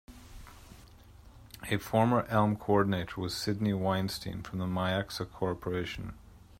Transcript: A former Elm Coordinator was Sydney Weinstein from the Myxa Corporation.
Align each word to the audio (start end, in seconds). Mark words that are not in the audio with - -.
A 1.69 1.77
former 1.77 2.25
Elm 2.27 2.55
Coordinator 2.55 3.21
was 3.21 3.37
Sydney 3.37 3.73
Weinstein 3.73 4.41
from 4.41 4.57
the 4.57 4.65
Myxa 4.65 5.29
Corporation. 5.31 6.13